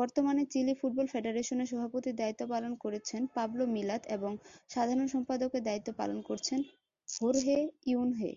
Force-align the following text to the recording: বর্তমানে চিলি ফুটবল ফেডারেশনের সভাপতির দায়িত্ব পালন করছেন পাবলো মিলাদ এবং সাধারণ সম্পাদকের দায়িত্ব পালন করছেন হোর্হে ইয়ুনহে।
বর্তমানে 0.00 0.42
চিলি 0.52 0.72
ফুটবল 0.80 1.06
ফেডারেশনের 1.12 1.70
সভাপতির 1.72 2.18
দায়িত্ব 2.18 2.42
পালন 2.52 2.72
করছেন 2.84 3.20
পাবলো 3.34 3.64
মিলাদ 3.74 4.02
এবং 4.16 4.32
সাধারণ 4.70 5.06
সম্পাদকের 5.14 5.62
দায়িত্ব 5.68 5.88
পালন 6.00 6.18
করছেন 6.28 6.60
হোর্হে 7.08 7.58
ইয়ুনহে। 7.86 8.32